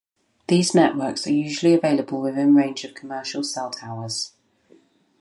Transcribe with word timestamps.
These 0.47 0.73
networks 0.73 1.27
are 1.27 1.31
usually 1.31 1.75
available 1.75 2.23
within 2.23 2.55
range 2.55 2.83
of 2.85 2.95
commercial 2.95 3.43
cell 3.43 3.69
towers. 3.69 4.31